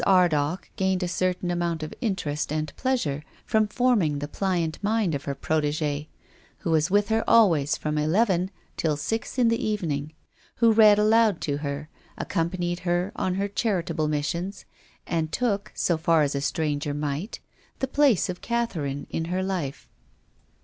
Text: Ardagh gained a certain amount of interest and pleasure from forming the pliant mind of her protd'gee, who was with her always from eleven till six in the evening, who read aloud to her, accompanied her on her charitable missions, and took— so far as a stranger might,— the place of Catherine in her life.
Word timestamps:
Ardagh 0.07 0.67
gained 0.77 1.03
a 1.03 1.07
certain 1.07 1.51
amount 1.51 1.83
of 1.83 1.93
interest 2.01 2.51
and 2.51 2.75
pleasure 2.75 3.21
from 3.45 3.67
forming 3.67 4.17
the 4.17 4.27
pliant 4.27 4.83
mind 4.83 5.13
of 5.13 5.25
her 5.25 5.35
protd'gee, 5.35 6.07
who 6.57 6.71
was 6.71 6.89
with 6.89 7.09
her 7.09 7.23
always 7.29 7.77
from 7.77 7.99
eleven 7.99 8.49
till 8.77 8.97
six 8.97 9.37
in 9.37 9.47
the 9.49 9.63
evening, 9.63 10.11
who 10.55 10.73
read 10.73 10.97
aloud 10.97 11.39
to 11.41 11.57
her, 11.57 11.87
accompanied 12.17 12.79
her 12.79 13.11
on 13.15 13.35
her 13.35 13.47
charitable 13.47 14.07
missions, 14.07 14.65
and 15.05 15.31
took— 15.31 15.71
so 15.75 15.99
far 15.99 16.23
as 16.23 16.33
a 16.33 16.41
stranger 16.41 16.95
might,— 16.95 17.39
the 17.77 17.87
place 17.87 18.27
of 18.27 18.41
Catherine 18.41 19.05
in 19.11 19.25
her 19.25 19.43
life. 19.43 19.87